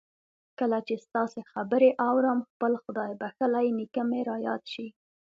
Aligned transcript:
کله 0.59 0.77
چې 0.87 0.95
ستاسې 1.05 1.41
خبرې 1.51 1.89
آورم 2.09 2.39
خپل 2.49 2.73
خدای 2.83 3.11
بخښلی 3.21 3.67
نېکه 3.77 4.03
مې 4.09 4.21
را 4.27 4.37
یاد 4.47 4.63
شي 4.73 4.87